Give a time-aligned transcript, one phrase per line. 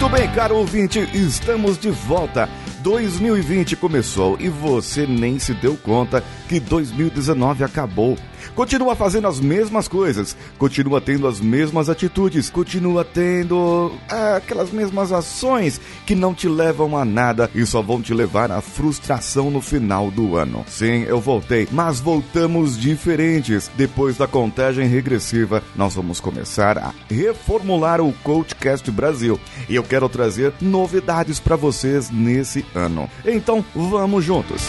[0.00, 2.48] Muito bem, caro ouvinte, estamos de volta.
[2.78, 8.18] 2020 começou e você nem se deu conta que 2019 acabou.
[8.56, 15.12] Continua fazendo as mesmas coisas, continua tendo as mesmas atitudes, continua tendo ah, aquelas mesmas
[15.12, 19.60] ações que não te levam a nada e só vão te levar à frustração no
[19.60, 20.64] final do ano.
[20.66, 23.70] Sim, eu voltei, mas voltamos diferentes.
[23.76, 30.08] Depois da contagem regressiva, nós vamos começar a reformular o Coachcast Brasil e eu quero
[30.08, 33.08] trazer novidades para vocês nesse ano.
[33.24, 34.68] Então, vamos juntos.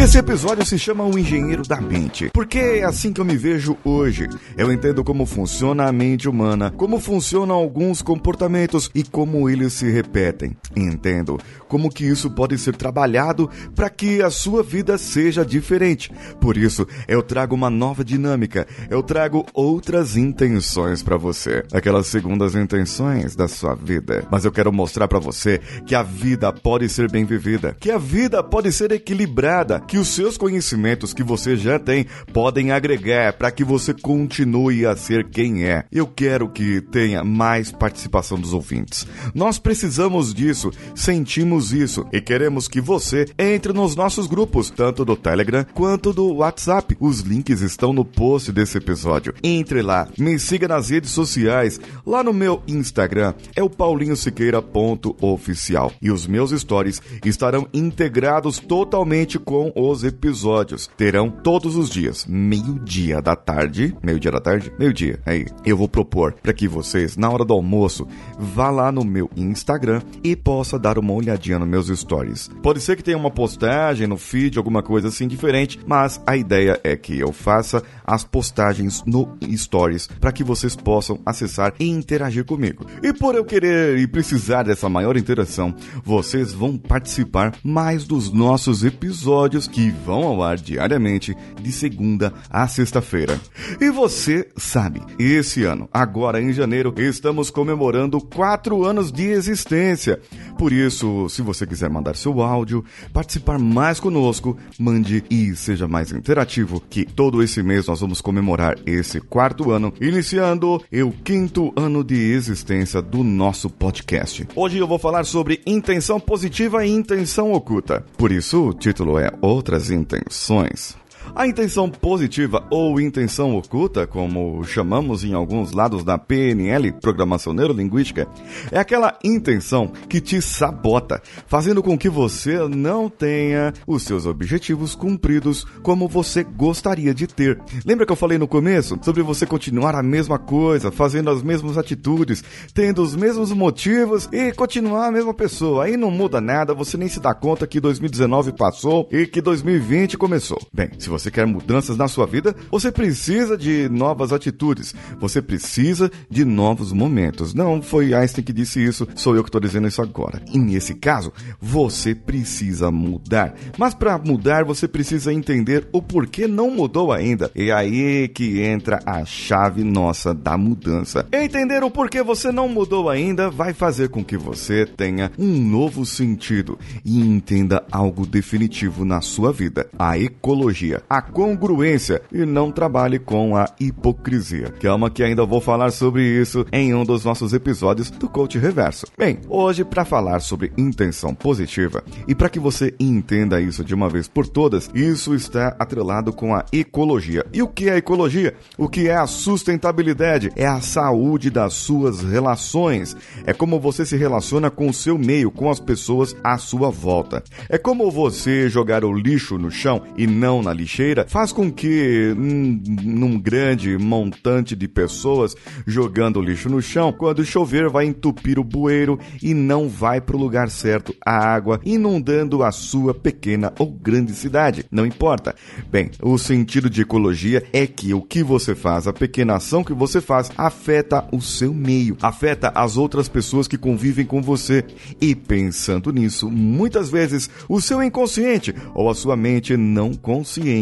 [0.00, 3.76] Esse episódio se chama O Engenheiro da Mente, porque é assim que eu me vejo
[3.84, 4.26] hoje.
[4.56, 9.90] Eu entendo como funciona a mente humana, como funcionam alguns comportamentos e como eles se
[9.90, 10.56] repetem.
[10.74, 16.10] Entendo como que isso pode ser trabalhado para que a sua vida seja diferente.
[16.40, 22.54] Por isso, eu trago uma nova dinâmica, eu trago outras intenções para você, aquelas segundas
[22.54, 24.26] intenções da sua vida.
[24.30, 27.98] Mas eu quero mostrar para você que a vida pode ser bem vivida, que a
[27.98, 33.50] vida pode ser equilibrada, que os seus conhecimentos que você já tem podem agregar para
[33.50, 35.84] que você continue a ser quem é.
[35.90, 39.04] Eu quero que tenha mais participação dos ouvintes.
[39.34, 45.16] Nós precisamos disso, sentimos isso e queremos que você entre nos nossos grupos, tanto do
[45.16, 46.96] Telegram quanto do WhatsApp.
[47.00, 49.34] Os links estão no post desse episódio.
[49.42, 51.80] Entre lá, me siga nas redes sociais.
[52.06, 59.72] Lá no meu Instagram é o paulinhosiqueira.oficial e os meus stories estarão integrados totalmente com
[59.88, 60.88] os episódios.
[60.96, 63.96] Terão todos os dias, meio-dia da tarde.
[64.02, 64.72] Meio-dia da tarde?
[64.78, 65.20] Meio-dia.
[65.24, 65.46] Aí.
[65.64, 68.06] Eu vou propor para que vocês, na hora do almoço,
[68.38, 72.50] vá lá no meu Instagram e possa dar uma olhadinha nos meus stories.
[72.62, 76.80] Pode ser que tenha uma postagem no feed, alguma coisa assim diferente, mas a ideia
[76.82, 82.44] é que eu faça as postagens no stories para que vocês possam acessar e interagir
[82.44, 82.84] comigo.
[83.02, 85.74] E por eu querer e precisar dessa maior interação,
[86.04, 92.66] vocês vão participar mais dos nossos episódios que vão ao ar diariamente de segunda a
[92.66, 93.40] sexta-feira.
[93.80, 100.20] E você sabe, esse ano, agora em janeiro, estamos comemorando quatro anos de existência.
[100.58, 106.12] Por isso, se você quiser mandar seu áudio, participar mais conosco, mande e seja mais
[106.12, 112.04] interativo, que todo esse mês nós vamos comemorar esse quarto ano, iniciando o quinto ano
[112.04, 114.46] de existência do nosso podcast.
[114.54, 118.04] Hoje eu vou falar sobre intenção positiva e intenção oculta.
[118.16, 120.96] Por isso, o título é Outras Intenções.
[121.34, 128.26] A intenção positiva ou intenção oculta, como chamamos em alguns lados da PNL, Programação Neurolinguística,
[128.72, 134.96] é aquela intenção que te sabota, fazendo com que você não tenha os seus objetivos
[134.96, 137.60] cumpridos como você gostaria de ter.
[137.86, 141.78] Lembra que eu falei no começo sobre você continuar a mesma coisa, fazendo as mesmas
[141.78, 142.42] atitudes,
[142.74, 145.84] tendo os mesmos motivos e continuar a mesma pessoa?
[145.84, 150.18] Aí não muda nada, você nem se dá conta que 2019 passou e que 2020
[150.18, 150.60] começou.
[150.72, 156.08] Bem, se você quer mudanças na sua vida, você precisa de novas atitudes, você precisa
[156.30, 157.52] de novos momentos.
[157.52, 160.40] Não foi Einstein que disse isso, sou eu que estou dizendo isso agora.
[160.52, 163.54] E nesse caso, você precisa mudar.
[163.76, 167.50] Mas para mudar, você precisa entender o porquê não mudou ainda.
[167.56, 171.26] E aí que entra a chave nossa da mudança.
[171.32, 176.04] Entender o porquê você não mudou ainda vai fazer com que você tenha um novo
[176.04, 183.18] sentido e entenda algo definitivo na sua vida: a ecologia a congruência e não trabalhe
[183.18, 184.72] com a hipocrisia.
[184.80, 189.06] Calma que ainda vou falar sobre isso em um dos nossos episódios do Coach Reverso.
[189.18, 194.08] Bem, hoje para falar sobre intenção positiva e para que você entenda isso de uma
[194.08, 197.44] vez por todas, isso está atrelado com a ecologia.
[197.52, 198.54] E o que é ecologia?
[198.78, 200.52] O que é a sustentabilidade?
[200.54, 203.16] É a saúde das suas relações.
[203.44, 207.42] É como você se relaciona com o seu meio, com as pessoas à sua volta.
[207.68, 211.70] É como você jogar o lixo no chão e não na lixeira lixeira faz com
[211.70, 215.54] que, num, num grande montante de pessoas
[215.86, 220.38] jogando lixo no chão, quando chover vai entupir o bueiro e não vai para o
[220.38, 224.84] lugar certo a água, inundando a sua pequena ou grande cidade.
[224.90, 225.54] Não importa.
[225.90, 229.92] Bem, o sentido de ecologia é que o que você faz, a pequena ação que
[229.92, 234.84] você faz, afeta o seu meio, afeta as outras pessoas que convivem com você.
[235.20, 240.79] E pensando nisso, muitas vezes o seu inconsciente ou a sua mente não consciente,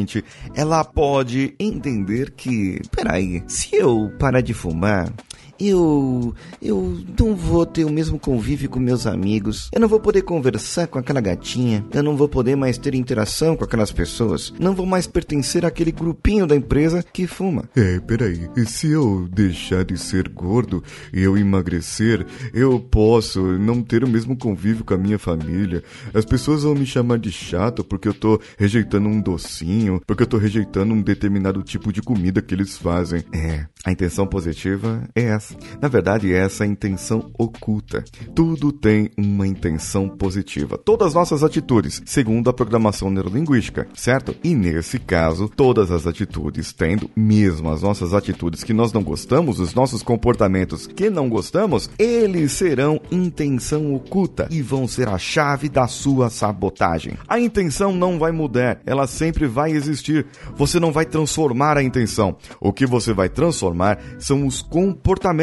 [0.55, 5.13] ela pode entender que, peraí, se eu parar de fumar,
[5.61, 9.69] eu eu não vou ter o mesmo convívio com meus amigos.
[9.73, 11.85] Eu não vou poder conversar com aquela gatinha.
[11.93, 14.53] Eu não vou poder mais ter interação com aquelas pessoas.
[14.59, 17.65] Não vou mais pertencer àquele grupinho da empresa que fuma.
[17.77, 18.49] É, peraí.
[18.57, 20.83] E se eu deixar de ser gordo
[21.13, 25.83] e eu emagrecer, eu posso não ter o mesmo convívio com a minha família.
[26.15, 30.27] As pessoas vão me chamar de chato porque eu tô rejeitando um docinho, porque eu
[30.27, 33.25] tô rejeitando um determinado tipo de comida que eles fazem.
[33.33, 35.48] É, a intenção positiva é essa
[35.81, 38.05] na verdade, essa é a intenção oculta.
[38.35, 40.79] Tudo tem uma intenção positiva.
[40.79, 44.35] Todas as nossas atitudes, segundo a programação neurolinguística, certo?
[44.43, 49.61] E nesse caso, todas as atitudes, tendo mesmo as nossas atitudes que nós não gostamos,
[49.61, 55.69] os nossos comportamentos que não gostamos, eles serão intenção oculta e vão ser a chave
[55.69, 57.15] da sua sabotagem.
[57.27, 60.27] A intenção não vai mudar, ela sempre vai existir.
[60.57, 62.37] Você não vai transformar a intenção.
[62.61, 65.38] O que você vai transformar são os comportamentos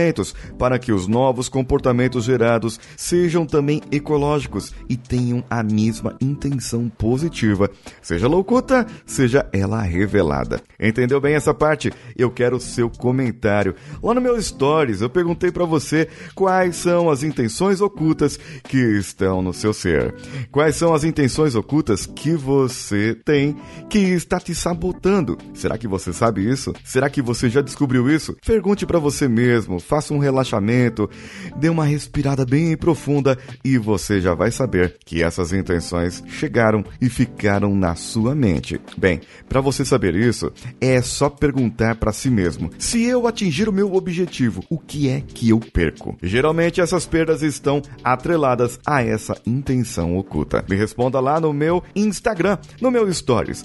[0.57, 7.69] para que os novos comportamentos gerados sejam também ecológicos e tenham a mesma intenção positiva,
[8.01, 10.61] seja loucuta, seja ela revelada.
[10.79, 11.91] Entendeu bem essa parte?
[12.15, 13.75] Eu quero o seu comentário.
[14.01, 19.41] Lá no meu stories eu perguntei para você quais são as intenções ocultas que estão
[19.41, 20.15] no seu ser.
[20.51, 23.55] Quais são as intenções ocultas que você tem
[23.89, 25.37] que está te sabotando?
[25.53, 26.73] Será que você sabe isso?
[26.83, 28.35] Será que você já descobriu isso?
[28.45, 31.09] Pergunte para você mesmo, faça um relaxamento,
[31.55, 37.09] dê uma respirada bem profunda e você já vai saber que essas intenções chegaram e
[37.09, 38.79] ficaram na sua mente.
[38.97, 40.51] Bem, para você saber isso,
[40.81, 45.21] é só perguntar para si mesmo: se eu atingir o meu objetivo, o que é
[45.21, 46.17] que eu perco?
[46.21, 50.65] Geralmente essas perdas estão atreladas a essa intenção oculta.
[50.69, 53.63] Me responda lá no meu Instagram, no meu stories,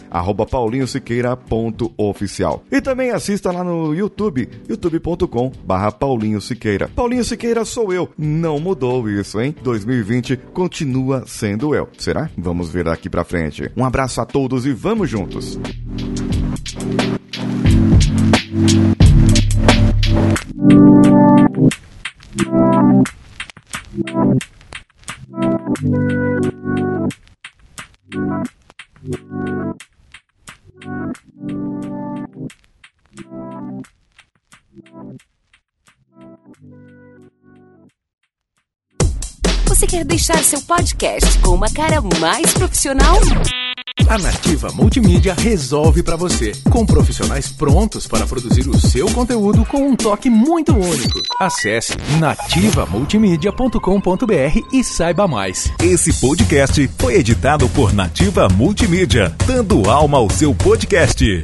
[0.51, 2.63] paulinhosiqueira.oficial.
[2.71, 6.89] E também assista lá no YouTube, youtube.com barra Paulinho Siqueira.
[6.89, 8.11] Paulinho Siqueira sou eu.
[8.19, 9.55] Não mudou isso, hein?
[9.63, 11.89] 2020 continua sendo eu.
[11.97, 12.29] Será?
[12.37, 13.71] Vamos ver daqui pra frente.
[13.77, 15.57] Um abraço a todos e vamos juntos.
[39.81, 43.17] Você quer deixar seu podcast com uma cara mais profissional?
[44.07, 49.89] A Nativa Multimídia resolve para você, com profissionais prontos para produzir o seu conteúdo com
[49.89, 51.23] um toque muito único.
[51.41, 55.73] Acesse nativamultimídia.com.br e saiba mais.
[55.83, 61.43] Esse podcast foi editado por Nativa Multimídia, dando alma ao seu podcast.